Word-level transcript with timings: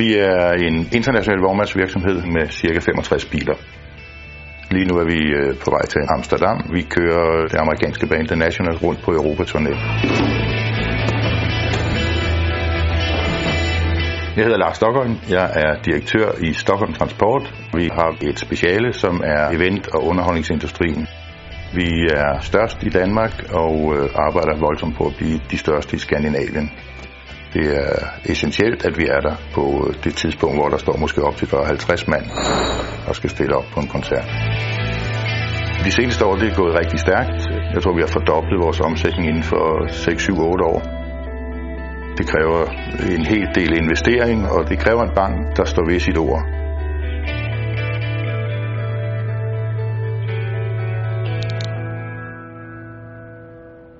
Vi 0.00 0.14
er 0.14 0.50
en 0.52 0.76
international 0.92 1.40
vognmandsvirksomhed 1.40 2.18
med 2.34 2.48
cirka 2.50 2.78
65 2.78 3.24
biler. 3.24 3.54
Lige 4.70 4.86
nu 4.86 4.94
er 5.02 5.04
vi 5.04 5.18
øh, 5.40 5.56
på 5.64 5.70
vej 5.70 5.84
til 5.86 6.00
Amsterdam. 6.16 6.56
Vi 6.72 6.82
kører 6.82 7.48
det 7.48 7.58
amerikanske 7.58 8.06
band 8.06 8.26
The 8.28 8.36
National 8.36 8.76
rundt 8.76 9.00
på 9.02 9.10
Europaturné. 9.10 9.74
Jeg 14.36 14.44
hedder 14.44 14.58
Lars 14.58 14.76
Stockholm. 14.76 15.14
Jeg 15.30 15.50
er 15.64 15.82
direktør 15.82 16.28
i 16.40 16.52
Stockholm 16.52 16.92
Transport. 16.92 17.54
Vi 17.74 17.90
har 17.92 18.16
et 18.22 18.38
speciale, 18.38 18.92
som 18.92 19.22
er 19.24 19.48
event- 19.50 19.88
og 19.94 20.04
underholdningsindustrien. 20.06 21.06
Vi 21.74 21.88
er 22.14 22.40
størst 22.40 22.82
i 22.82 22.88
Danmark 22.88 23.32
og 23.52 23.74
øh, 23.96 24.08
arbejder 24.14 24.56
voldsomt 24.66 24.96
på 24.96 25.04
at 25.06 25.14
blive 25.18 25.40
de 25.50 25.58
største 25.58 25.96
i 25.96 25.98
Skandinavien. 25.98 26.70
Det 27.54 27.66
er 27.76 27.92
essentielt, 28.24 28.84
at 28.84 28.98
vi 28.98 29.06
er 29.06 29.20
der 29.20 29.36
på 29.54 29.64
øh, 29.86 30.04
det 30.04 30.14
tidspunkt, 30.16 30.56
hvor 30.56 30.68
der 30.68 30.78
står 30.78 30.96
måske 30.96 31.22
op 31.22 31.36
til 31.36 31.48
50 31.48 32.08
mand 32.08 32.24
og 33.08 33.16
skal 33.16 33.30
stille 33.30 33.56
op 33.56 33.64
på 33.74 33.80
en 33.80 33.88
koncert. 33.88 34.28
De 35.84 35.90
seneste 35.90 36.26
år 36.26 36.34
det 36.36 36.48
er 36.48 36.56
gået 36.56 36.74
rigtig 36.74 37.00
stærkt. 37.00 37.40
Jeg 37.74 37.82
tror, 37.82 37.94
vi 37.94 38.00
har 38.00 38.12
fordoblet 38.18 38.64
vores 38.64 38.80
omsætning 38.80 39.28
inden 39.28 39.42
for 39.42 39.88
6, 39.88 40.22
7, 40.22 40.32
8 40.38 40.64
år. 40.64 40.80
Det 42.18 42.26
kræver 42.26 42.60
en 43.16 43.26
hel 43.26 43.48
del 43.54 43.72
investering, 43.82 44.50
og 44.50 44.68
det 44.68 44.78
kræver 44.78 45.02
en 45.02 45.14
bank, 45.14 45.56
der 45.56 45.64
står 45.64 45.84
ved 45.90 46.00
sit 46.00 46.18
ord. 46.18 46.59